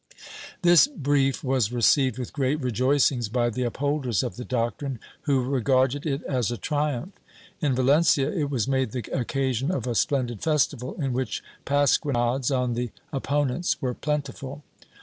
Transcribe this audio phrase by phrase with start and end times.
[0.17, 0.23] ^
[0.63, 4.97] This brief was received with great rejoicings by the upholders of the doctrine,
[5.29, 7.13] who regarded it as a triumph.
[7.61, 12.73] In Valencia it was made the occasion of a splendid festival, in which pasquinades on
[12.73, 14.63] the opponents were plentiful.